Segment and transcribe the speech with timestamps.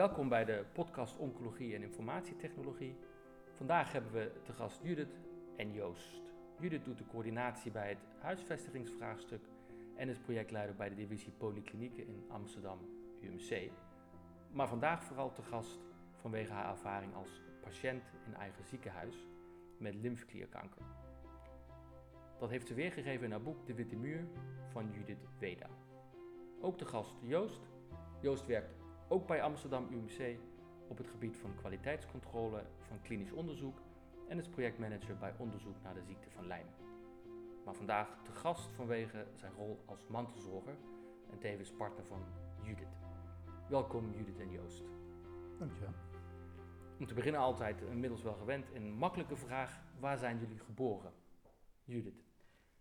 [0.00, 2.96] Welkom bij de podcast Oncologie en Informatietechnologie.
[3.56, 5.18] Vandaag hebben we te gast Judith
[5.56, 6.20] en Joost.
[6.60, 9.44] Judith doet de coördinatie bij het huisvestigingsvraagstuk
[9.96, 12.78] en is projectleider bij de divisie Polyklinieken in Amsterdam
[13.20, 13.70] UMC.
[14.52, 15.78] Maar vandaag vooral te gast
[16.20, 19.26] vanwege haar ervaring als patiënt in eigen ziekenhuis
[19.78, 20.82] met lymfeklierkanker.
[22.38, 24.26] Dat heeft ze weergegeven in haar boek De Witte Muur
[24.72, 25.68] van Judith Weda.
[26.60, 27.68] Ook de gast Joost.
[28.20, 28.79] Joost werkt
[29.12, 30.38] ook bij Amsterdam UMC
[30.88, 33.78] op het gebied van kwaliteitscontrole van klinisch onderzoek
[34.28, 36.70] en is projectmanager bij onderzoek naar de ziekte van Lyme.
[37.64, 40.76] Maar vandaag te gast vanwege zijn rol als mantelzorger
[41.30, 42.24] en tevens partner van
[42.62, 42.96] Judith.
[43.68, 44.84] Welkom Judith en Joost.
[45.58, 45.94] Dankjewel.
[46.98, 49.82] Om te beginnen altijd, inmiddels wel gewend, een makkelijke vraag.
[49.98, 51.12] Waar zijn jullie geboren?
[51.84, 52.24] Judith.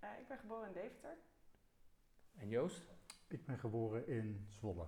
[0.03, 1.17] Uh, ik ben geboren in Deventer.
[2.35, 2.89] En Joost?
[3.27, 4.87] Ik ben geboren in Zwolle.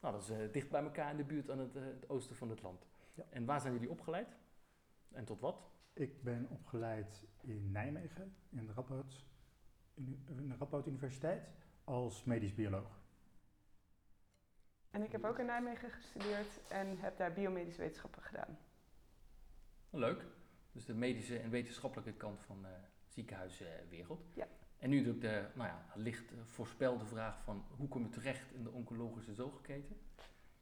[0.00, 2.36] Nou, dat is uh, dicht bij elkaar in de buurt aan het, uh, het oosten
[2.36, 2.86] van het land.
[3.14, 3.24] Ja.
[3.30, 4.36] En waar zijn jullie opgeleid?
[5.12, 5.70] En tot wat?
[5.92, 9.24] Ik ben opgeleid in Nijmegen, in de Radboud,
[9.94, 11.50] in de Radboud Universiteit,
[11.84, 13.00] als medisch bioloog.
[14.90, 18.58] En ik heb ook in Nijmegen gestudeerd en heb daar biomedische wetenschappen gedaan.
[19.90, 20.26] Leuk.
[20.72, 22.76] Dus de medische en wetenschappelijke kant van de
[23.06, 24.34] ziekenhuiswereld.
[24.34, 24.46] Ja.
[24.80, 28.62] En nu natuurlijk de nou ja, licht voorspelde vraag van hoe kom je terecht in
[28.62, 29.96] de oncologische zorgketen?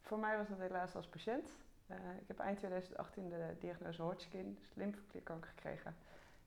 [0.00, 1.50] Voor mij was dat helaas als patiënt.
[1.91, 5.96] Uh, ik heb eind 2018 de diagnose Hodgkin, dus lymfeklierkanker gekregen.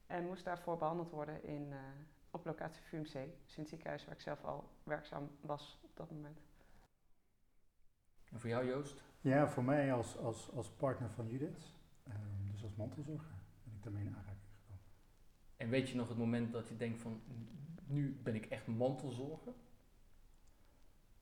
[0.08, 1.78] En moest daarvoor behandeld worden in, uh,
[2.32, 3.12] op locatie VUMC,
[3.46, 6.40] dus in het ziekenhuis waar ik zelf al werkzaam was op dat moment.
[8.32, 9.04] En voor jou Joost?
[9.22, 11.74] Ja, voor mij als, als, als partner van Judith,
[12.08, 12.14] uh,
[12.52, 13.34] dus als mantelzorger,
[13.64, 14.84] ben ik daarmee in aanraking gekomen.
[15.58, 17.22] En weet je nog het moment dat je denkt van,
[17.92, 19.54] nu ben ik echt mantelzorger?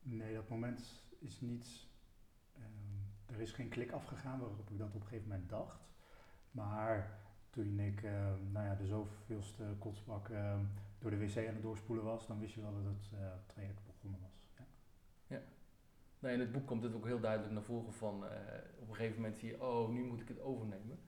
[0.02, 1.88] Nee, dat moment is niet
[3.32, 5.88] er is geen klik afgegaan waarop ik dat op een gegeven moment dacht.
[6.50, 7.18] Maar
[7.50, 8.12] toen ik uh,
[8.52, 10.58] nou ja, de zoveelste kotsbak uh,
[10.98, 13.86] door de wc aan het doorspoelen was, dan wist je wel dat het uh, traject
[13.86, 14.66] begonnen was.
[15.26, 15.40] Ja.
[16.18, 16.28] ja.
[16.28, 18.24] In het boek komt het ook heel duidelijk naar voren van
[18.78, 20.98] op een gegeven moment zie je, oh, nu moet ik het overnemen.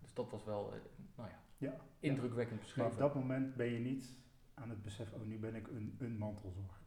[0.00, 0.74] dus dat was wel,
[1.16, 2.82] nou ja, ja indrukwekkend beschreven.
[2.82, 4.18] Maar op dat moment ben je niet
[4.54, 6.82] aan het beseffen, oh, nu ben ik een, een mantelzorger.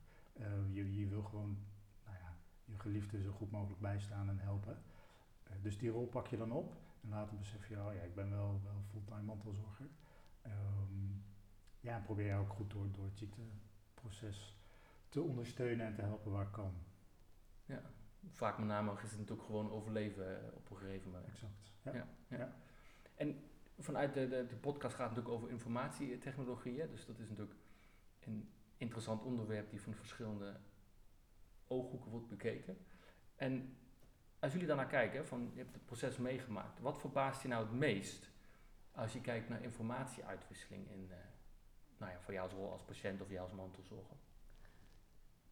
[0.71, 1.57] je, je wil gewoon
[2.65, 4.83] je geliefde zo goed mogelijk bijstaan en helpen.
[5.47, 8.15] Uh, dus die rol pak je dan op en later besef je, oh ja, ik
[8.15, 9.87] ben wel, wel fulltime mantelzorger.
[10.45, 11.23] Um,
[11.79, 14.57] ja, en probeer je ook goed door, door het ziekteproces
[15.09, 16.73] te ondersteunen en te helpen waar kan.
[17.65, 17.81] Ja,
[18.31, 21.27] vaak met name is het natuurlijk gewoon overleven op een gegeven moment.
[21.27, 21.93] Exact, ja.
[21.93, 22.37] ja, ja.
[22.37, 22.55] ja.
[23.15, 23.43] En
[23.79, 27.59] vanuit de, de, de, podcast gaat natuurlijk over informatietechnologieën, dus dat is natuurlijk
[28.19, 30.59] een interessant onderwerp die van verschillende
[31.67, 32.77] ooghoeken wordt bekeken.
[33.35, 33.77] En
[34.39, 37.73] als jullie daarnaar kijken, van je hebt het proces meegemaakt, wat verbaast je nou het
[37.73, 38.29] meest
[38.91, 41.15] als je kijkt naar informatieuitwisseling in, uh,
[41.97, 44.17] nou ja, voor jou als rol als patiënt of jou als mantelzorger?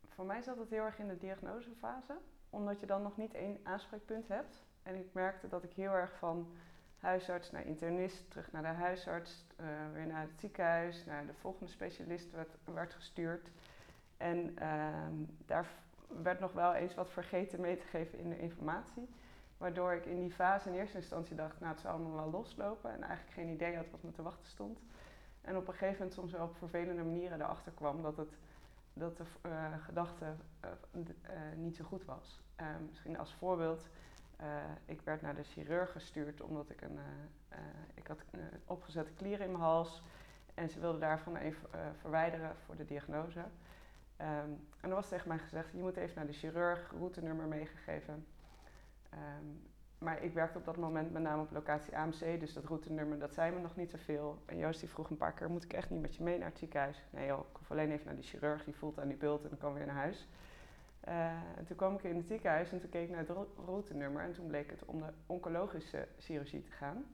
[0.08, 2.18] Voor mij zat het heel erg in de diagnosefase,
[2.50, 4.64] omdat je dan nog niet één aanspreekpunt hebt.
[4.84, 6.54] En ik merkte dat ik heel erg van
[7.04, 11.72] huisarts naar internist, terug naar de huisarts, uh, weer naar het ziekenhuis, naar de volgende
[11.72, 13.50] specialist werd, werd gestuurd.
[14.18, 14.88] En uh,
[15.46, 15.68] daar
[16.24, 19.10] werd nog wel eens wat vergeten mee te geven in de informatie.
[19.58, 22.92] Waardoor ik in die fase in eerste instantie dacht, nou het zou allemaal wel loslopen.
[22.92, 24.80] En eigenlijk geen idee had wat me te wachten stond.
[25.42, 28.38] En op een gegeven moment soms wel op vervelende manieren erachter kwam dat, het,
[28.94, 30.26] dat de uh, gedachte
[30.66, 30.70] uh,
[31.56, 32.42] niet zo goed was.
[32.90, 33.90] misschien als voorbeeld,
[34.86, 37.00] ik werd naar de chirurg gestuurd omdat ik een,
[37.94, 38.24] ik had
[38.66, 40.04] opgezette klieren in mijn hals.
[40.54, 43.40] En ze wilden daarvan even verwijderen voor de diagnose.
[44.24, 48.26] Um, en er was tegen mij gezegd, je moet even naar de chirurg, routenummer meegegeven.
[49.14, 53.20] Um, maar ik werkte op dat moment met name op locatie AMC, dus dat routenummer,
[53.20, 54.42] dat zei me nog niet zoveel.
[54.46, 56.50] En Joost die vroeg een paar keer, moet ik echt niet met je mee naar
[56.50, 57.04] het ziekenhuis?
[57.10, 59.50] Nee joh, ik hoef alleen even naar de chirurg, die voelt aan die bult en
[59.50, 60.28] dan kan weer naar huis.
[61.08, 64.24] Uh, en toen kwam ik in het ziekenhuis en toen keek ik naar het routenummer
[64.24, 67.06] en toen bleek het om de oncologische chirurgie te gaan.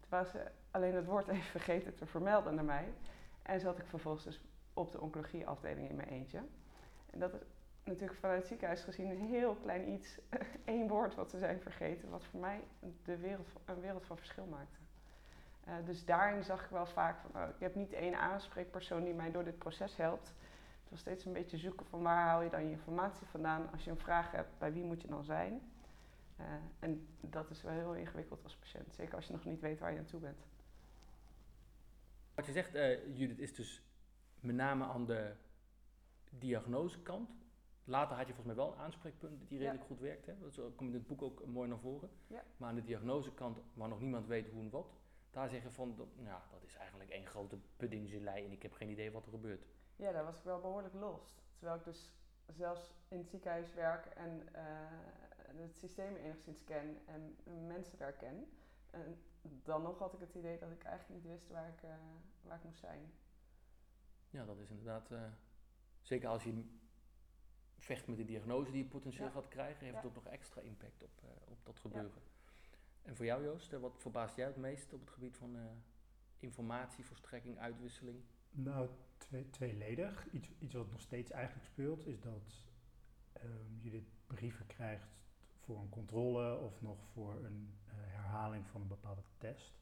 [0.00, 2.92] Toen was ze alleen het woord even vergeten te vermelden naar mij.
[3.42, 4.40] En zat ik vervolgens dus
[4.74, 6.38] op de oncologieafdeling in mijn eentje.
[7.10, 7.40] En dat is
[7.84, 10.18] natuurlijk vanuit het ziekenhuis gezien een heel klein iets,
[10.64, 12.60] één woord wat ze zijn vergeten, wat voor mij
[13.04, 14.78] de wereld, een wereld van verschil maakte.
[15.68, 19.14] Uh, dus daarin zag ik wel vaak van, oh, ik heb niet één aanspreekpersoon die
[19.14, 20.34] mij door dit proces helpt.
[20.90, 23.70] Het was steeds een beetje zoeken van waar haal je dan je informatie vandaan.
[23.72, 25.72] Als je een vraag hebt, bij wie moet je dan zijn?
[26.40, 26.46] Uh,
[26.78, 29.92] en dat is wel heel ingewikkeld als patiënt, zeker als je nog niet weet waar
[29.92, 30.46] je aan toe bent.
[32.34, 33.82] Wat je zegt, uh, Judith, is dus
[34.40, 35.34] met name aan de
[36.30, 37.30] diagnosekant.
[37.84, 39.64] later had je volgens mij wel een aanspreekpunt die Ja.
[39.64, 40.26] redelijk goed werkt.
[40.26, 40.38] Hè?
[40.38, 42.10] Dat komt in het boek ook mooi naar voren.
[42.26, 42.42] Ja.
[42.56, 44.92] Maar aan de diagnosekant, waar nog niemand weet hoe en wat,
[45.30, 49.10] daar zeggen van, ja, dat is eigenlijk één grote puddinggelei en ik heb geen idee
[49.10, 49.64] wat er gebeurt.
[50.00, 51.42] Ja, daar was ik wel behoorlijk lost.
[51.56, 52.12] Terwijl ik dus
[52.46, 54.62] zelfs in het ziekenhuis werk en eh,
[55.56, 57.36] het systeem enigszins ken en
[57.66, 58.48] mensen daar ken.
[58.90, 61.90] En dan nog had ik het idee dat ik eigenlijk niet wist waar ik, eh,
[62.42, 63.12] waar ik moest zijn.
[64.30, 65.22] Ja, dat is inderdaad, eh,
[66.00, 66.64] zeker als je
[67.78, 69.32] vecht met de diagnose die je potentieel Ja.
[69.32, 69.96] gaat krijgen, heeft Ja.
[70.00, 72.22] het ook nog extra impact op, eh, op dat gebeuren.
[73.02, 75.62] En voor jou Joost, wat verbaast jij het meest op het gebied van eh,
[76.38, 78.24] informatieverstrekking, uitwisseling?
[78.50, 78.88] Nou,
[79.20, 80.26] twee, tweeledig.
[80.32, 82.64] Iets, iets wat nog steeds eigenlijk speelt, is dat
[83.32, 85.18] ehm, je dit brieven krijgt
[85.60, 89.78] voor een controle of nog voor een eh, herhaling van een bepaalde test.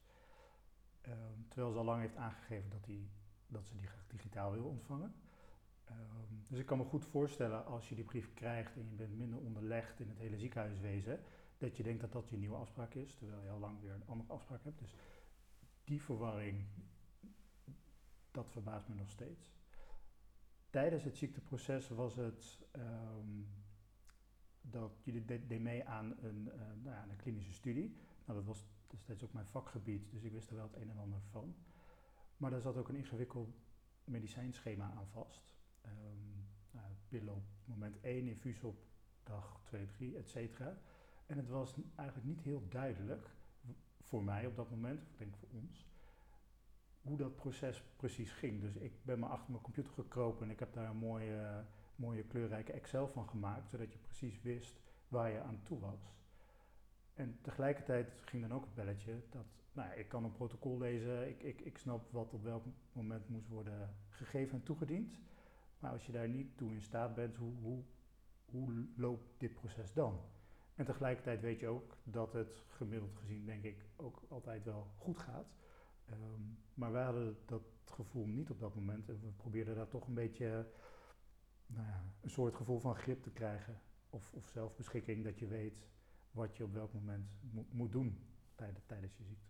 [1.01, 2.87] Ehm, terwijl ze al lang heeft aangegeven dat,
[3.47, 5.13] dat ze die graag digitaal wil ontvangen.
[5.85, 9.17] Ehm, dus ik kan me goed voorstellen als je die brief krijgt en je bent
[9.17, 11.19] minder onderlegd in het hele ziekenhuiswezen,
[11.57, 14.07] dat je denkt dat dat je nieuwe afspraak is, terwijl je al lang weer een
[14.07, 14.79] andere afspraak hebt.
[14.79, 14.95] Dus
[15.83, 16.65] die verwarring,
[18.39, 19.51] dat verbaast me nog steeds.
[20.69, 23.41] Tijdens het ziekteproces was het ehm,
[24.61, 27.95] dat jullie de- mee aan een, eh, nou ja, een klinische studie.
[28.25, 30.97] Nou, dat was destijds ook mijn vakgebied, dus ik wist er wel het een en
[30.97, 31.55] ander van.
[32.37, 33.57] Maar daar zat ook een ingewikkeld
[34.03, 35.55] medicijnschema aan vast.
[35.81, 36.37] Ehm
[36.71, 38.77] nou, pillen op moment 1, infuus op
[39.23, 40.77] dag 2, 3, et cetera.
[41.25, 43.29] En het was eigenlijk niet heel duidelijk
[44.01, 45.87] voor mij op dat moment, of ik denk voor ons,
[47.09, 48.61] hoe dat proces precies ging.
[48.61, 51.65] Dus ik ben maar achter mijn computer gekropen en ik heb daar een mooie,
[51.95, 56.13] mooie kleurrijke Excel van gemaakt, zodat je precies wist waar je aan toe was.
[57.13, 61.29] En tegelijkertijd ging dan ook het belletje dat, nou ja, ik kan een protocol lezen,
[61.29, 65.17] ik, ik, ik snap wat op welk moment moest worden gegeven en toegediend.
[65.79, 67.83] Maar als je daar niet toe in staat bent, hoe, hoe,
[68.45, 70.19] hoe loopt dit proces dan?
[70.75, 75.19] En tegelijkertijd weet je ook dat het gemiddeld gezien, denk ik, ook altijd wel goed
[75.19, 75.47] gaat.
[76.09, 76.41] Ehm,
[76.73, 79.09] maar wij hadden dat gevoel niet op dat moment.
[79.09, 80.71] En we probeerden daar toch een beetje
[81.65, 83.81] nou ja, een soort gevoel van grip te krijgen.
[84.09, 85.87] Of, of zelfbeschikking, dat je weet
[86.31, 89.49] wat je op welk moment mo- moet doen tijdens, tijdens je ziekte.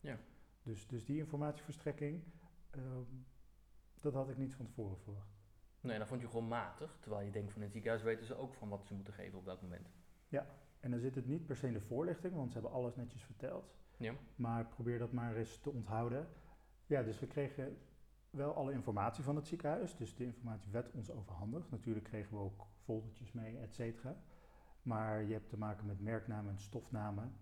[0.00, 0.18] Ja.
[0.62, 2.22] Dus, dus die informatieverstrekking,
[2.70, 3.12] ehm,
[4.00, 5.34] dat had ik niet van tevoren verwacht.
[5.80, 8.34] Nee, dan vond je gewoon matig, terwijl je denkt van in het ziekenhuis weten ze
[8.34, 9.88] ook van wat ze moeten geven op welk moment.
[10.80, 13.24] En dan zit het niet per se in de voorlichting, want ze hebben alles netjes
[13.24, 13.74] verteld.
[13.96, 14.14] Ja.
[14.36, 16.28] Maar probeer dat maar eens te onthouden.
[16.86, 17.78] Ja, dus we kregen
[18.30, 19.96] wel alle informatie van het ziekenhuis.
[19.96, 21.70] Dus de informatie werd ons overhandigd.
[21.70, 24.16] Natuurlijk kregen we ook foldertjes mee, et cetera.
[24.82, 27.36] Maar je hebt te maken met merknamen en stofnamen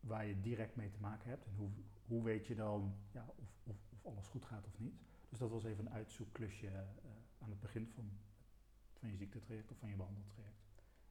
[0.00, 1.46] waar je direct mee te maken hebt.
[1.46, 1.70] En hoe,
[2.06, 4.94] hoe weet je dan ja, of, of, of alles goed gaat of niet.
[5.28, 6.82] Dus dat was even een uitzoekklusje eh,
[7.38, 8.10] aan het begin van,
[8.92, 10.58] van je ziektetraject of van je behandeltraject.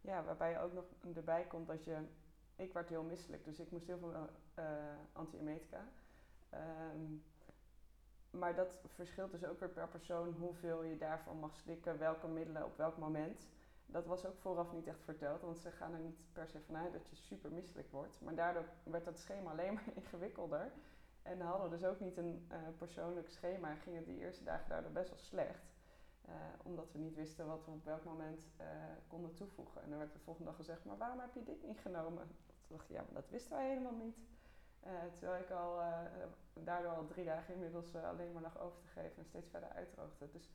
[0.01, 0.85] Ja, waarbij je ook nog
[1.15, 2.07] erbij komt dat je...
[2.59, 4.13] Ik werd heel misselijk, dus ik moest heel veel
[4.53, 4.65] eh
[5.13, 5.88] antiemetica.
[6.50, 7.15] Ehm,
[8.29, 12.65] maar dat verschilt dus ook weer per persoon hoeveel je daarvan mag slikken, welke middelen
[12.65, 13.47] op welk moment.
[13.85, 16.94] Dat was ook vooraf niet echt verteld, want ze gaan er niet per se vanuit
[16.94, 18.21] dat je super misselijk wordt.
[18.21, 20.71] Maar daardoor werd dat schema alleen maar ingewikkelder.
[21.21, 24.91] En hadden dus ook niet een eh, persoonlijk schema ging het die eerste dagen daardoor
[24.91, 25.79] best wel slecht.
[26.30, 28.68] Eh, omdat we niet wisten wat we op welk moment eh,
[29.07, 29.81] konden toevoegen.
[29.83, 32.28] En dan werd de volgende dag gezegd, maar waarom heb je dit niet genomen?
[32.68, 34.18] Toen dacht ik, ja, maar dat wisten wij helemaal niet.
[34.80, 35.80] Eh, terwijl ik al
[36.54, 40.30] daardoor al drie dagen inmiddels alleen maar lag over te geven en steeds verder uitdroogde.
[40.31, 40.52] Dus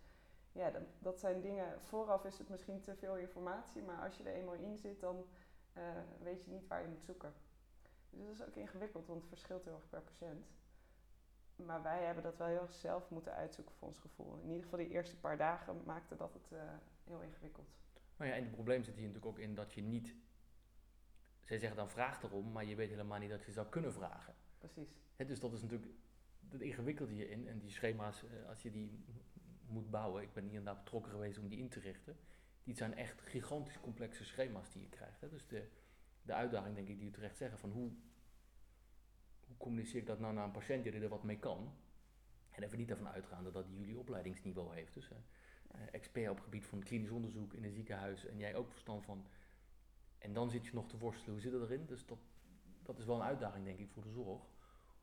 [0.52, 1.80] ja, dat, zijn dingen.
[1.80, 5.26] Vooraf is het misschien te veel informatie, maar als je er eenmaal in zit, dan
[6.22, 7.34] weet je niet waar je moet zoeken.
[8.10, 10.46] Dus dat is ook ingewikkeld, want het verschilt heel erg per patiënt.
[11.56, 14.38] Maar wij hebben dat wel heel erg zelf moeten uitzoeken voor ons gevoel.
[14.38, 16.58] In ieder geval die eerste paar dagen maakte dat het eh,
[17.04, 17.68] heel ingewikkeld.
[18.16, 20.14] Nou ja, en het probleem zit hier natuurlijk ook in dat je niet.
[21.40, 24.34] Zij zeggen dan vraag erom, maar je weet helemaal niet dat je zou kunnen vragen.
[24.58, 24.88] Precies.
[25.16, 25.92] Hè, dus dat is natuurlijk.
[26.40, 27.48] Dat ingewikkelde hierin.
[27.48, 29.04] En die schema's, eh, als je die
[29.66, 30.22] moet bouwen.
[30.22, 32.16] Ik ben hier inderdaad betrokken geweest om die in te richten.
[32.64, 35.30] Die zijn echt gigantisch complexe schema's die je krijgt.
[35.30, 35.68] Dus de,
[36.22, 37.92] de uitdaging, denk ik, die u terecht zeggen: van hoe,
[39.46, 41.72] hoe communiceer ik dat nou naar een patiënt die er wat mee kan?
[42.50, 44.94] En even niet ervan uitgaande dat die jullie opleidingsniveau heeft.
[44.94, 48.70] Dus eh, expert op het gebied van klinisch onderzoek in een ziekenhuis en jij ook
[48.70, 49.26] verstand van.
[50.18, 51.86] En dan zit je nog te worstelen, hoe zit het erin?
[51.86, 52.18] Dus dat,
[52.82, 54.42] dat is wel een uitdaging, denk ik, voor de zorg.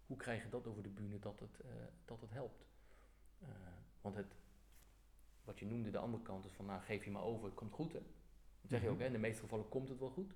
[0.05, 1.69] Hoe krijg je dat over de bühne dat het, eh,
[2.05, 2.65] dat het helpt?
[3.39, 3.47] Eh,
[4.01, 4.35] want het,
[5.43, 7.73] wat je noemde, de andere kant is van, nou geef je maar over, het komt
[7.73, 7.99] goed hè.
[8.61, 9.01] Dat zeg je ook, Mhm.
[9.01, 9.07] hè?
[9.07, 10.33] in de meeste gevallen komt het wel goed.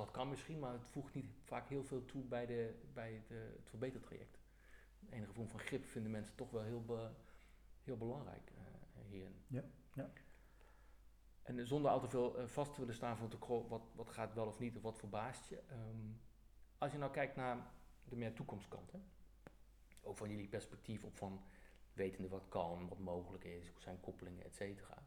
[0.00, 3.52] Dat kan misschien, maar het voegt niet vaak heel veel toe bij, de, bij de,
[3.56, 4.38] het verbetertraject.
[5.10, 7.10] Enige vorm van grip vinden mensen toch wel heel, be-
[7.82, 8.64] heel belangrijk eh,
[9.08, 9.34] hierin.
[11.42, 13.38] En zonder al te veel eh, vast te willen staan van de,
[13.68, 15.58] wat, wat gaat wel of niet of wat verbaast je.
[15.68, 16.12] Ehm,
[16.78, 17.72] als je nou kijkt naar
[18.04, 18.98] de meer toekomstkant, hè?
[20.02, 21.44] ook van jullie perspectief op van
[21.92, 25.06] wetende wat kan, wat mogelijk is, hoe zijn koppelingen, et cetera.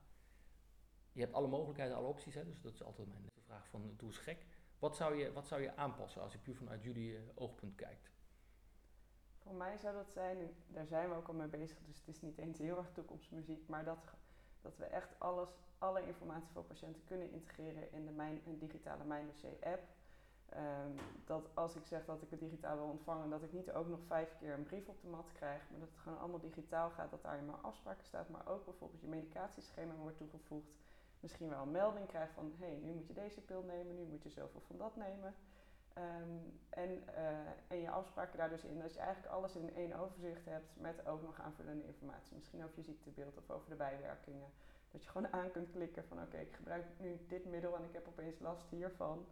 [1.12, 2.46] Je hebt alle mogelijkheden, alle opties, hè?
[2.46, 4.46] dus dat is altijd mijn vraag van doe eens gek.
[4.84, 8.10] Wat zou je, wat zou je aanpassen als je puur vanuit jullie uh, oogpunt kijkt?
[9.38, 12.22] Voor mij zou dat zijn, daar zijn we ook al mee bezig, dus het is
[12.22, 14.14] niet eens heel erg toekomstmuziek, maar dat,
[14.62, 19.04] dat we echt alles, alle informatie voor patiënten kunnen integreren in de mijn, een digitale
[19.04, 19.84] MijnDossier app.
[20.56, 23.88] Um, dat als ik zeg dat ik het digitaal wil ontvangen, dat ik niet ook
[23.88, 26.90] nog vijf keer een brief op de mat krijg, maar dat het gewoon allemaal digitaal
[26.90, 30.72] gaat, dat daar in mijn afspraken staat, maar ook bijvoorbeeld je medicatieschema wordt toegevoegd.
[31.24, 34.04] Misschien wel een melding krijgt van, hé, hey, nu moet je deze pil nemen, nu
[34.04, 35.36] moet je zoveel van dat nemen.
[35.98, 39.94] Um, en, uh, en je afspraken daar dus in, dat je eigenlijk alles in één
[39.94, 42.36] overzicht hebt met ook nog aanvullende informatie.
[42.36, 44.50] Misschien over je ziektebeeld of over de bijwerkingen.
[44.92, 47.94] Dat je gewoon aan kunt klikken van oké, ik gebruik nu dit middel en ik
[47.94, 49.26] heb opeens last hiervan.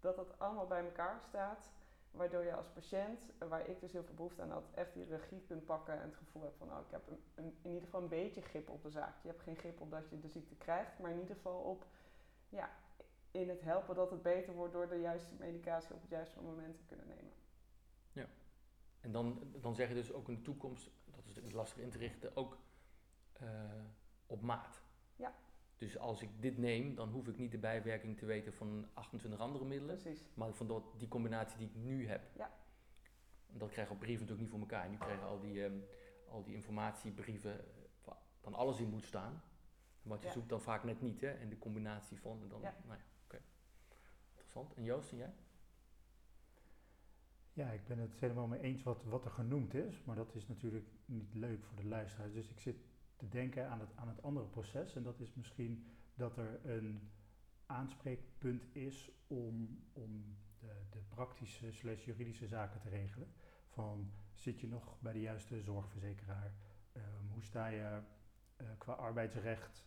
[0.00, 1.70] Dat dat allemaal bij elkaar staat,
[2.18, 5.42] waardoor je als patiënt, waar ik dus heel veel behoefte aan had, echt die regie
[5.46, 8.02] kunt pakken en het gevoel hebt van oh, ik heb een, een, in ieder geval
[8.02, 9.22] een beetje grip op de zaak.
[9.22, 11.86] Je hebt geen grip op dat je de ziekte krijgt, maar in ieder geval op
[12.48, 12.70] ja,
[13.30, 16.76] in het helpen dat het beter wordt door de juiste medicatie op het juiste moment
[16.76, 17.32] te kunnen nemen.
[18.12, 18.26] Ja,
[19.00, 21.90] en dan, dan zeg je dus ook in de toekomst, dat is natuurlijk lastig in
[21.90, 22.58] te richten, ook
[23.42, 23.48] uh,
[24.26, 24.82] op maat.
[25.16, 25.34] Ja.
[25.78, 29.40] Dus als ik dit neem, dan hoef ik niet de bijwerking te weten van 28
[29.40, 30.28] andere middelen, Precies.
[30.34, 32.30] maar van dat, die combinatie die ik nu heb.
[32.36, 32.50] Ja.
[33.52, 34.90] En dat krijgen op brieven natuurlijk niet voor elkaar.
[34.90, 35.84] Nu krijgen al die, um,
[36.28, 37.64] al die informatiebrieven
[38.04, 39.42] waar dan alles in moet staan.
[40.02, 40.32] Wat je Ja.
[40.32, 41.30] zoekt dan vaak net niet, hè?
[41.30, 42.76] En de combinatie van, en dan, Ja.
[42.86, 43.40] nou ja, oké.
[44.30, 44.74] Interessant.
[44.74, 45.32] En Joost, en jij?
[47.52, 50.46] Ja, ik ben het helemaal mee eens wat, wat er genoemd is, maar dat is
[50.48, 52.32] natuurlijk niet leuk voor de luisteraars.
[52.32, 52.76] Dus ik zit
[53.18, 55.84] te denken aan het, aan het andere proces en dat is misschien
[56.14, 57.10] dat er een
[57.66, 63.28] aanspreekpunt is om, om de, de praktische slash juridische zaken te regelen.
[63.68, 66.52] Van zit je nog bij de juiste zorgverzekeraar?
[66.92, 68.00] Ehm, hoe sta je
[68.56, 69.84] eh, qua arbeidsrecht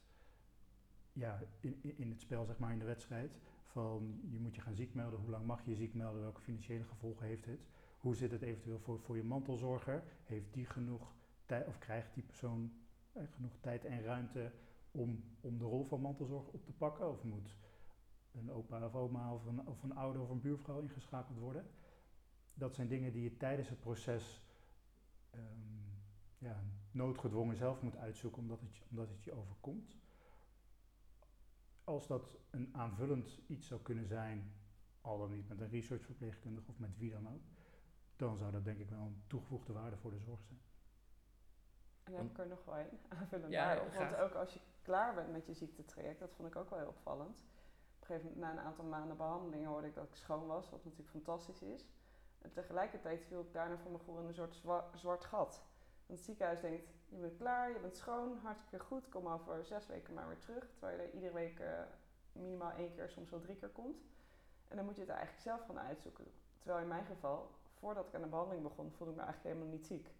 [1.13, 3.39] ja, in, in het spel, zeg maar, in de wedstrijd?
[3.65, 6.41] Van je moet je gaan ziek melden, hoe lang mag je je ziek melden, welke
[6.41, 7.59] financiële gevolgen heeft het?
[7.97, 10.03] Hoe zit het eventueel voor, voor je mantelzorger?
[10.23, 11.13] Heeft die genoeg
[11.45, 12.73] tijd of krijgt die persoon
[13.13, 14.51] genoeg tijd en ruimte
[14.91, 17.09] om, om de rol van mantelzorg op te pakken?
[17.09, 17.55] Of moet
[18.31, 21.65] een opa of oma of een, of een ouder of een buurvrouw ingeschakeld worden?
[22.53, 24.41] Dat zijn dingen die je tijdens het proces
[25.29, 25.71] ehm,
[26.37, 29.95] ja, noodgedwongen zelf moet uitzoeken omdat het, omdat het je overkomt.
[31.83, 34.53] Als dat een aanvullend iets zou kunnen zijn,
[35.01, 37.41] al dan niet met een researchverpleegkundige of met wie dan ook,
[38.15, 40.59] dan zou dat denk ik wel een toegevoegde waarde voor de zorg zijn.
[42.03, 43.93] En dan heb ik er nog wel een aanvullend Ja, daarop.
[43.93, 46.87] Want ook als je klaar bent met je ziektetraject, dat vond ik ook wel heel
[46.87, 47.37] opvallend.
[47.39, 50.69] Op een gegeven moment, na een aantal maanden behandeling, hoorde ik dat ik schoon was,
[50.69, 51.85] wat natuurlijk fantastisch is.
[52.41, 55.63] En tegelijkertijd viel ik daarna voor mijn gevoel in een soort zwa- zwart gat.
[56.05, 59.87] Want het ziekenhuis denkt, je bent klaar, je bent schoon, hartstikke goed, kom over zes
[59.87, 60.69] weken maar weer terug.
[60.71, 61.81] Terwijl je er iedere week eh,
[62.31, 64.01] minimaal één keer, soms wel drie keer komt.
[64.67, 66.25] En dan moet je het eigenlijk zelf gaan uitzoeken.
[66.59, 69.75] Terwijl in mijn geval, voordat ik aan de behandeling begon, voelde ik me eigenlijk helemaal
[69.75, 70.11] niet ziek.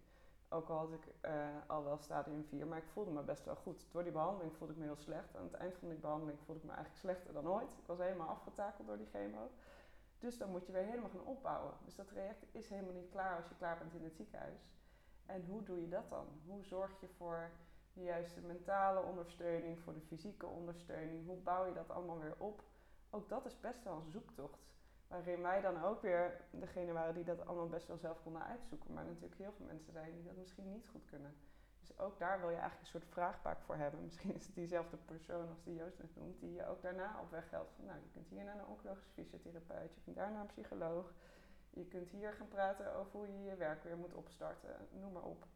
[0.52, 3.56] Ook al had ik eh, al wel stadium 4, maar ik voelde me best wel
[3.56, 3.86] goed.
[3.90, 5.36] Door die behandeling voelde ik me heel slecht.
[5.36, 7.72] Aan het eind van die behandeling voelde ik me eigenlijk slechter dan ooit.
[7.72, 9.50] Ik was helemaal afgetakeld door die chemo.
[10.18, 11.74] Dus dan moet je weer helemaal gaan opbouwen.
[11.84, 14.70] Dus dat traject is helemaal niet klaar als je klaar bent in het ziekenhuis.
[15.26, 16.26] En hoe doe je dat dan?
[16.46, 17.50] Hoe zorg je voor
[17.92, 21.26] de juiste mentale ondersteuning, voor de fysieke ondersteuning?
[21.26, 22.62] Hoe bouw je dat allemaal weer op?
[23.10, 24.71] Ook dat is best wel een zoektocht.
[25.12, 28.92] Waarin wij dan ook weer degene waren die dat allemaal best wel zelf konden uitzoeken.
[28.92, 31.34] Maar natuurlijk heel veel mensen zijn die dat misschien niet goed kunnen.
[31.80, 34.02] Dus ook daar wil je eigenlijk een soort vraagbaak voor hebben.
[34.08, 37.30] Misschien is het diezelfde persoon als die Joost net noemt, die je ook daarna op
[37.30, 37.74] weg helpt.
[37.76, 41.12] Van, nou, je kunt hier naar een oncologisch fysiotherapeut, je kunt daar naar een psycholoog.
[41.70, 44.88] Je kunt hier gaan praten over hoe je je werk weer moet opstarten.
[44.90, 45.46] Noem maar op.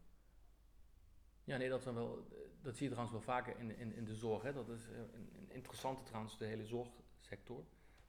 [1.43, 2.27] Ja, nee, dat, wel,
[2.61, 4.43] dat zie je trouwens wel vaker in, in, in de zorg.
[4.43, 4.53] Hè.
[4.53, 7.65] Dat is eh, een, een interessante trouwens, de hele zorgsector.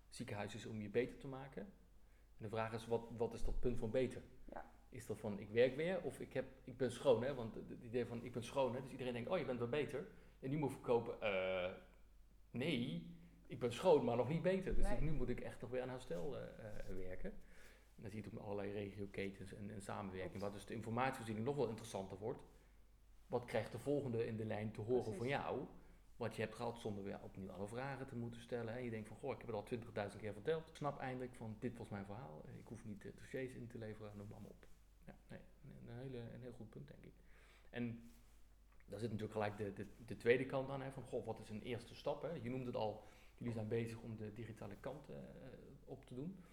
[0.09, 1.63] Ziekenhuis is om je beter te maken.
[1.63, 4.23] En de vraag is, wat, wat is dat punt van beter?
[4.53, 4.71] Ja.
[4.89, 7.23] Is dat van, ik werk weer of ik, heb, ik ben schoon?
[7.23, 7.35] Hè?
[7.35, 8.81] Want het idee van, ik ben schoon, hè?
[8.83, 10.07] dus iedereen denkt, oh, je bent wel beter.
[10.41, 11.73] En nu moet ik verkopen, eh,
[12.51, 13.07] nee,
[13.47, 14.75] ik ben schoon, maar nog niet beter.
[14.75, 15.01] Dus Nee.
[15.01, 16.43] nu moet ik echt nog weer aan herstel eh,
[16.97, 17.31] werken.
[17.95, 20.43] En dan zie je het ook met allerlei regioketens en, en samenwerking.
[20.43, 22.41] Wat dus de informatievoorziening nog wel interessanter wordt.
[23.27, 25.67] Wat krijgt de volgende in de lijn te horen van jou?
[26.19, 28.75] Wat je hebt gehad zonder weer opnieuw alle vragen te moeten stellen.
[28.75, 29.57] En je denkt van, goh, ik heb het
[29.97, 30.69] al 20.000 keer verteld.
[30.69, 32.43] Ik snap eindelijk van, dit was mijn verhaal.
[32.59, 34.67] Ik hoef niet de dossiers in te leveren, noem maar op.
[35.07, 35.41] Ja, nee,
[35.89, 37.13] een, hele, een heel goed punt, denk ik.
[37.71, 38.11] En
[38.87, 41.49] Daar zit natuurlijk gelijk de, de, de tweede kant aan, hè, van goh, wat is
[41.51, 42.23] een eerste stap?
[42.23, 42.31] Hè?
[42.31, 43.03] Je noemde het al,
[43.37, 45.17] jullie zijn bezig om de digitale kant eh,
[45.85, 46.45] op te doen.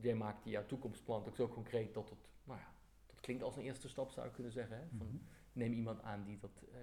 [0.00, 2.72] Jij maakt jouw toekomstplan ook zo concreet dat het, nou ja,
[3.06, 4.76] dat klinkt als een eerste stap zou je kunnen zeggen.
[4.76, 4.84] Hè?
[4.98, 5.16] Van, Mhm.
[5.56, 6.78] Neem iemand aan die dat, eh,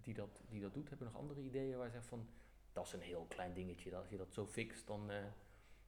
[0.00, 0.88] die, dat, die dat doet.
[0.88, 2.28] Hebben we nog andere ideeën waar je zegt van,
[2.72, 3.90] dat is een heel klein dingetje.
[3.90, 5.24] Dat als je dat zo fixt, dan eh,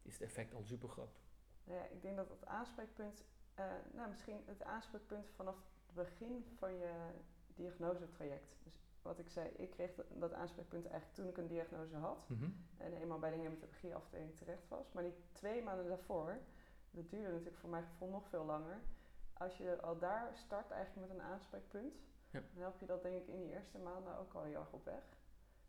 [0.02, 1.20] is het effect al super groot.
[1.64, 5.56] Ja, ik denk dat het aanspreekpunt, eh, nou misschien het aanspreekpunt vanaf
[5.87, 7.11] het begin van je
[7.54, 8.56] diagnosetraject.
[8.62, 12.28] Dus wat ik zei, ik kreeg dat, aanspreekpunt eigenlijk toen ik een diagnose had
[12.76, 14.92] en eenmaal bij de hematologieafdeling terecht was.
[14.92, 16.38] Maar die twee maanden daarvoor,
[16.90, 18.80] dat duurde natuurlijk voor mijn gevoel nog veel langer.
[19.32, 21.94] Als je al daar start eigenlijk met een aanspreekpunt,
[22.30, 22.40] Ja.
[22.40, 24.85] dan help je dat denk ik in die eerste maanden ook al heel erg op
[24.85, 25.02] weg.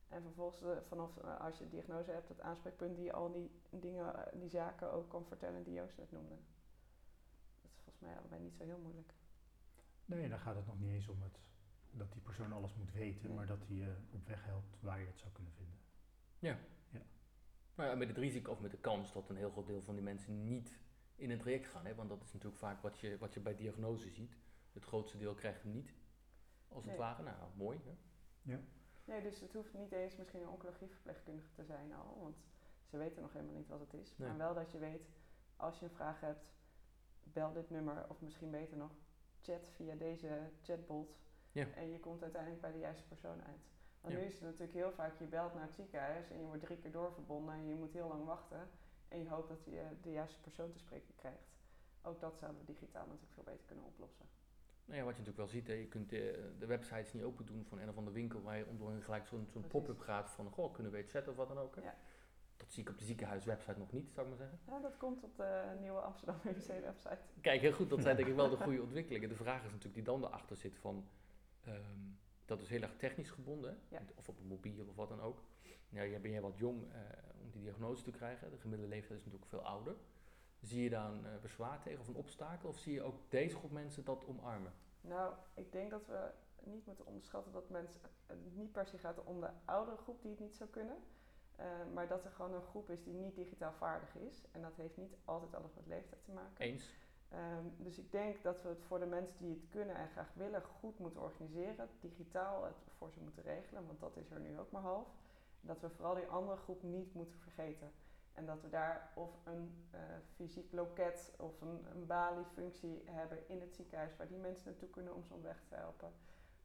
[0.07, 3.51] En vervolgens eh, vanaf eh, als je diagnose hebt, het aanspreekpunt die je al die
[3.69, 6.35] dingen, eh, die zaken ook kan vertellen die Joost net noemde.
[7.61, 9.13] Dat is volgens mij allebei niet zo heel moeilijk.
[10.05, 11.39] Nee, dan gaat het nog niet eens om het,
[11.91, 13.35] dat die persoon alles moet weten, Nee.
[13.35, 15.77] maar dat hij je op weg helpt waar je het zou kunnen vinden.
[17.75, 19.95] Nou ja, met het risico of met de kans dat een heel groot deel van
[19.95, 20.79] die mensen niet
[21.15, 21.85] in een traject gaan.
[21.85, 21.95] Hè?
[21.95, 24.37] Want dat is natuurlijk vaak wat je, wat je bij diagnose ziet.
[24.73, 25.93] Het grootste deel krijgt hem niet,
[26.79, 27.07] als het Nee.
[27.07, 27.23] ware.
[27.23, 27.81] Nou, mooi.
[28.43, 28.57] Hè?
[29.05, 32.37] Nee, dus het hoeft niet eens misschien een oncologieverpleegkundige te zijn al, want
[32.85, 34.17] ze weten nog helemaal niet wat het is.
[34.17, 34.27] Nee.
[34.27, 35.09] Maar wel dat je weet,
[35.55, 36.45] als je een vraag hebt,
[37.23, 38.91] bel dit nummer of misschien beter nog,
[39.41, 41.15] chat via deze chatbot
[41.51, 41.67] Ja.
[41.75, 43.61] en je komt uiteindelijk bij de juiste persoon uit.
[44.01, 44.19] Want Ja.
[44.19, 46.77] nu is het natuurlijk heel vaak, je belt naar het ziekenhuis en je wordt drie
[46.77, 48.69] keer doorverbonden en je moet heel lang wachten
[49.07, 51.47] en je hoopt dat je de juiste persoon te spreken krijgt.
[52.01, 54.25] Ook dat zouden we digitaal natuurlijk veel beter kunnen oplossen.
[54.89, 56.19] Nou ja, wat je natuurlijk wel ziet, hè, je kunt eh,
[56.59, 59.65] de websites niet open doen van een of andere winkel waar je onder gelijk zo'n
[59.67, 61.75] pop-up gaat van, goh, kunnen we het chatten of wat dan ook.
[61.75, 61.81] Hè?
[61.81, 61.95] Ja.
[62.57, 64.59] Dat zie ik op de ziekenhuiswebsite nog niet, zou ik maar zeggen.
[64.67, 67.19] Ja, dat komt op de nieuwe Amsterdam UMC website.
[67.41, 69.29] Kijk, heel goed, dat zijn denk ik wel de goede ontwikkelingen.
[69.29, 71.07] De vraag is natuurlijk die dan erachter zit van,
[71.63, 71.99] ehm,
[72.45, 73.79] dat is heel erg technisch gebonden?
[73.87, 74.01] Ja.
[74.15, 75.43] of op een mobiel of wat dan ook.
[75.89, 76.99] Nou, ben jij wat jong eh,
[77.41, 79.95] om die diagnose te krijgen, de gemiddelde leeftijd is natuurlijk veel ouder.
[80.61, 83.55] Zie je daar een eh, bezwaar tegen of een obstakel, of zie je ook deze
[83.55, 84.73] groep mensen dat omarmen?
[85.01, 86.31] Nou, ik denk dat we
[86.63, 90.31] niet moeten onderschatten dat mensen, het niet per se gaat om de oudere groep die
[90.31, 90.97] het niet zou kunnen,
[91.55, 94.43] eh, maar dat er gewoon een groep is die niet digitaal vaardig is.
[94.51, 96.65] En dat heeft niet altijd alles met leeftijd te maken.
[96.65, 96.93] Eens?
[97.29, 100.33] Ehm, dus ik denk dat we het voor de mensen die het kunnen en graag
[100.33, 104.59] willen goed moeten organiseren, digitaal het voor ze moeten regelen, want dat is er nu
[104.59, 105.07] ook maar half.
[105.61, 107.91] Dat we vooral die andere groep niet moeten vergeten.
[108.39, 109.99] En dat we daar of een eh,
[110.35, 115.15] fysiek loket of een, een balie-functie hebben in het ziekenhuis waar die mensen naartoe kunnen
[115.15, 116.11] om ze op weg te helpen.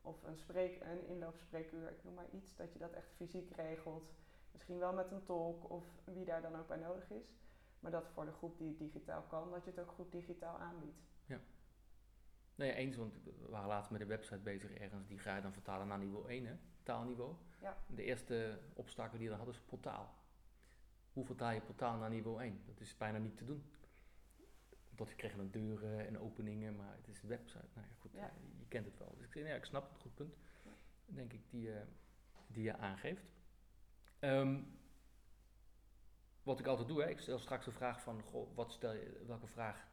[0.03, 4.13] Of een, spreek, een inloopspreekuur, ik noem maar iets, dat je dat echt fysiek regelt.
[4.53, 7.35] Misschien wel met een tolk of wie daar dan ook bij nodig is.
[7.81, 10.59] Maar dat voor de groep die het digitaal kan, dat je het ook goed digitaal
[10.59, 11.03] aanbiedt.
[12.55, 15.53] Nee, eens, want we waren laatst met een website bezig ergens, die ga je dan
[15.53, 16.55] vertalen naar niveau 1, hè?
[16.83, 17.35] taalniveau.
[17.61, 17.77] Ja.
[17.87, 20.15] De eerste obstakel die je dan had is portaal.
[21.15, 22.63] Hoe vertaal je portaal naar niveau 1?
[22.67, 23.65] Dat is bijna niet te doen.
[24.97, 27.67] Want je krijgt dan deuren en openingen, maar het is een website.
[27.75, 28.21] Nou ja, goed, Ja.
[28.29, 29.15] eh, je kent het wel.
[29.17, 30.37] Dus ik, ja, ik snap het, goed punt.
[31.07, 31.87] Denk ik, die, eh,
[32.47, 33.25] die je aangeeft.
[34.19, 34.63] Ehm,
[36.43, 39.23] wat ik altijd doe, hè, ik stel straks de vraag van, goh, wat stel je,
[39.27, 39.89] welke vraag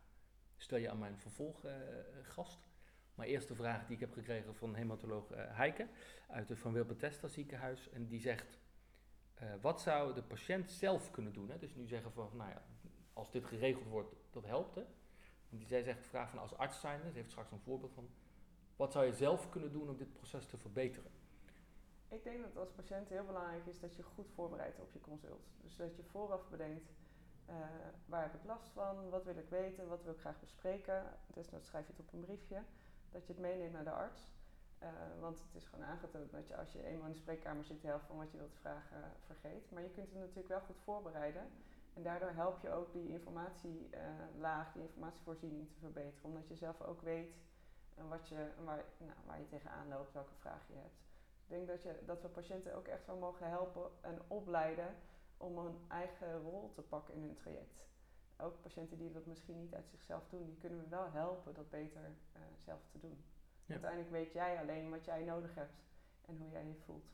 [0.57, 2.69] stel je aan mijn vervolggast?
[3.15, 5.87] maar eerst de vraag die ik heb gekregen van hematoloog eh, Heike
[6.27, 7.89] uit het Van Wilbert Testa ziekenhuis.
[7.89, 8.59] En die zegt,
[9.41, 11.49] eh, wat zou de patiënt zelf kunnen doen?
[11.49, 11.57] Hè?
[11.57, 12.61] Dus nu zeggen van, nou ja,
[13.13, 14.75] als dit geregeld wordt, dat helpt.
[14.75, 14.83] Hè?
[15.49, 18.09] Die, zij zegt de vraag van als arts zijnde, ze heeft straks een voorbeeld van,
[18.75, 21.11] wat zou je zelf kunnen doen om dit proces te verbeteren?
[22.07, 25.47] Ik denk dat als patiënt heel belangrijk is dat je goed voorbereidt op je consult.
[25.61, 26.91] Dus dat je vooraf bedenkt,
[27.45, 27.55] eh,
[28.05, 31.03] waar heb ik last van, wat wil ik weten, wat wil ik graag bespreken.
[31.27, 32.63] Desnoods schrijf je het op een briefje,
[33.09, 34.31] dat je het meeneemt naar de arts.
[34.81, 34.89] Eh,
[35.19, 37.87] want het is gewoon aangetoond dat je als je eenmaal in de spreekkamer zit, de
[37.87, 39.71] helft van wat je wilt vragen eh, vergeet.
[39.71, 41.49] Maar je kunt het natuurlijk wel goed voorbereiden.
[41.93, 46.29] En daardoor help je ook die informatielaag, die informatievoorziening te verbeteren.
[46.29, 47.35] Omdat je zelf ook weet
[47.95, 50.99] eh, wat je, waar, nou, waar je tegenaan loopt, welke vraag je hebt.
[51.43, 54.95] Ik denk dat, je, dat we patiënten ook echt wel mogen helpen en opleiden
[55.37, 57.85] om een eigen rol te pakken in hun traject.
[58.37, 61.69] Ook patiënten die dat misschien niet uit zichzelf doen, die kunnen we wel helpen dat
[61.69, 62.11] beter
[62.57, 63.23] zelf te doen.
[63.71, 65.83] Uiteindelijk weet jij alleen wat jij nodig hebt
[66.21, 67.11] en hoe jij je voelt.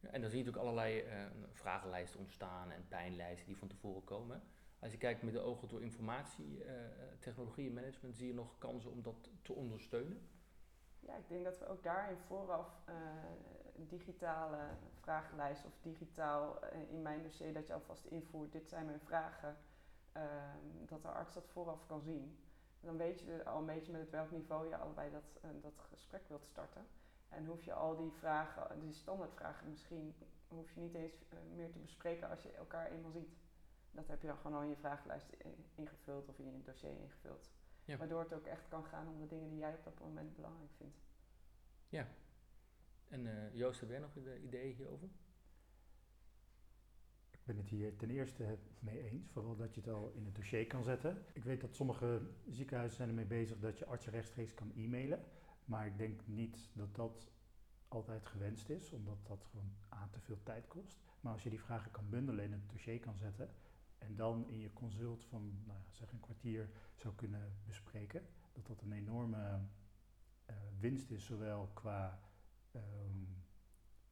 [0.00, 4.04] Ja, en dan zie je natuurlijk allerlei eh, vragenlijsten ontstaan en pijnlijsten die van tevoren
[4.04, 4.42] komen.
[4.78, 6.74] Als je kijkt met de ogen door informatie, eh,
[7.18, 10.28] technologie en management, zie je nog kansen om dat te ondersteunen?
[11.00, 12.82] Ja, ik denk dat we ook daarin vooraf
[13.78, 14.58] een digitale
[15.00, 19.56] vragenlijst of digitaal in mijn dossier dat je alvast invoert, dit zijn mijn vragen,
[20.12, 22.38] ehm, dat de arts dat vooraf kan zien.
[22.80, 26.28] Dan weet je al een beetje met welk niveau je allebei dat, eh, dat gesprek
[26.28, 26.86] wilt starten.
[27.28, 30.14] En hoef je al die vragen, die standaardvragen misschien,
[30.48, 33.36] hoef je niet eens eh, meer te bespreken als je elkaar eenmaal ziet.
[33.90, 35.26] Dat heb je dan gewoon al in je vragenlijst
[35.74, 37.50] ingevuld of in je dossier ingevuld.
[37.84, 37.96] Ja.
[37.96, 40.70] Waardoor het ook echt kan gaan om de dingen die jij op dat moment belangrijk
[40.76, 40.96] vindt.
[43.08, 45.08] En eh, Joost, heb jij nog ide- ideeën hierover?
[47.48, 50.66] Ben het hier ten eerste mee eens, vooral dat je het al in het dossier
[50.66, 51.24] kan zetten.
[51.32, 55.24] Ik weet dat sommige ziekenhuizen zijn ermee bezig dat je artsen rechtstreeks kan e-mailen.
[55.64, 57.30] Maar ik denk niet dat dat
[57.88, 60.98] altijd gewenst is, omdat dat gewoon aan te veel tijd kost.
[61.20, 63.50] Maar als je die vragen kan bundelen in het dossier kan zetten
[63.98, 68.66] en dan in je consult van nou ja, zeg een kwartier zou kunnen bespreken, dat
[68.66, 69.60] dat een enorme
[70.46, 72.20] eh, winst is, zowel qua
[72.72, 73.24] ehm,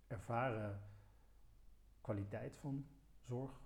[0.06, 0.82] ervaren
[2.00, 2.86] kwaliteit van
[3.26, 3.60] zorg,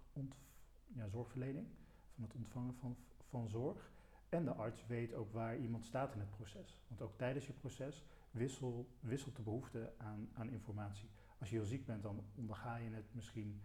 [0.86, 1.66] ja, zorgverlening,
[2.14, 2.96] van het ontvangen van,
[3.28, 3.90] van zorg.
[4.28, 6.82] En de arts weet ook waar iemand staat in het proces.
[6.88, 11.08] Want ook tijdens je proces wissel, wisselt de behoefte aan, aan informatie.
[11.38, 13.62] Als je heel ziek bent, dan onderga je het misschien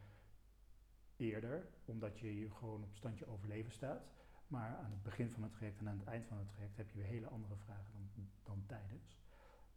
[1.17, 4.11] eerder, omdat je je gewoon op standje overleven staat.
[4.47, 6.89] Maar aan het begin van het traject en aan het eind van het traject heb
[6.89, 9.17] je weer hele andere vragen dan, dan tijdens.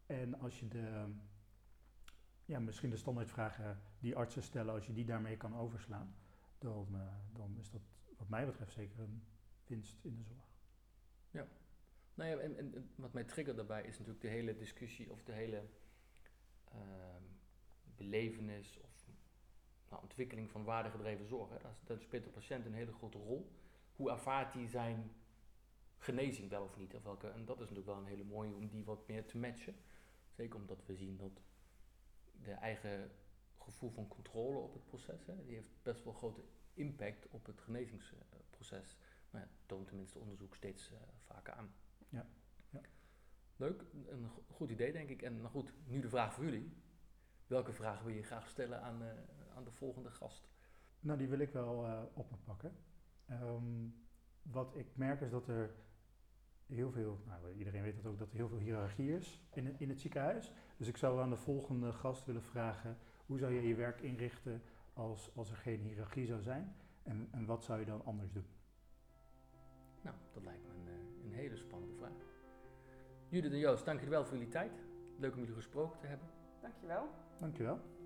[0.06, 1.14] En als je de,
[2.48, 6.14] ja, misschien de standaardvragen die artsen stellen, als je die daarmee kan overslaan,
[6.58, 7.82] dan, eh, dan is dat
[8.16, 9.22] wat mij betreft zeker een
[9.66, 10.46] winst in de zorg.
[12.18, 15.62] Nou ja, en, wat mij triggert daarbij is natuurlijk de hele discussie of de hele
[16.64, 17.22] ehm,
[17.96, 19.06] belevenis of
[19.88, 21.50] nou, ontwikkeling van waardegedreven zorg.
[21.50, 21.56] Hè.
[21.84, 23.52] Daar speelt de patiënt een hele grote rol.
[23.96, 25.10] Hoe ervaart hij zijn
[25.98, 26.94] genezing wel of niet?
[26.94, 29.38] Of welke, en dat is natuurlijk wel een hele mooie om die wat meer te
[29.38, 29.74] matchen.
[30.30, 31.40] Zeker omdat we zien dat
[32.42, 33.10] de eigen
[33.58, 37.60] gevoel van controle op het proces, hè, die heeft best wel grote impact op het
[37.60, 38.98] genezingsproces.
[39.30, 41.74] Nou ja, toont tenminste onderzoek steeds eh, vaker aan.
[42.08, 42.26] Ja,
[42.70, 42.80] ja.
[43.56, 45.22] Leuk, een go- goed idee denk ik.
[45.22, 46.76] En nou goed, nu de vraag voor jullie.
[47.46, 49.08] Welke vraag wil je graag stellen aan, eh,
[49.54, 50.48] aan de volgende gast?
[51.00, 52.76] Nou, die wil ik wel eh, op me pakken.
[53.26, 53.88] Ehm,
[54.42, 55.74] wat ik merk is dat er
[56.68, 59.80] heel veel, nou, iedereen weet dat ook, dat er heel veel hiërarchie is in het,
[59.80, 60.52] in het ziekenhuis.
[60.76, 64.62] Dus ik zou aan de volgende gast willen vragen, hoe zou je je werk inrichten
[64.92, 66.74] als, als er geen hiërarchie zou zijn?
[67.02, 68.46] En, en wat zou je dan anders doen?
[70.02, 72.26] Nou, dat lijkt me een, eh, een hele spannende vraag.
[73.28, 74.72] Judith en Joost, dank jullie wel voor jullie tijd.
[75.18, 76.28] Leuk om jullie gesproken te hebben.
[76.60, 77.08] Dankjewel.
[77.40, 77.97] Dankjewel.